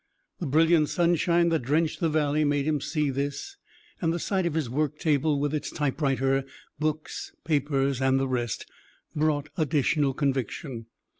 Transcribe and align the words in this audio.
The 0.39 0.47
brilliant 0.47 0.89
sunshine 0.89 1.49
that 1.49 1.61
drenched 1.61 1.99
the 1.99 2.09
valley 2.09 2.43
made 2.43 2.65
him 2.65 2.81
see 2.81 3.11
this, 3.11 3.57
and 4.01 4.11
the 4.11 4.17
sight 4.17 4.47
of 4.47 4.55
his 4.55 4.67
work 4.67 4.97
table 4.97 5.39
with 5.39 5.53
its 5.53 5.69
typewriter, 5.69 6.43
books, 6.79 7.33
papers, 7.45 8.01
and 8.01 8.19
the 8.19 8.27
rest, 8.27 8.65
brought 9.15 9.49
additional 9.57 10.15
conviction. 10.15 10.87